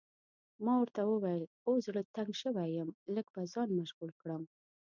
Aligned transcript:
ما 0.65 0.73
ورته 0.79 1.01
وویل 1.05 1.43
اوس 1.67 1.79
زړه 1.87 2.01
تنګ 2.15 2.31
شوی 2.41 2.69
یم، 2.77 2.89
لږ 3.15 3.27
به 3.33 3.41
ځان 3.53 3.69
مشغول 3.79 4.11
کړم. 4.21 4.43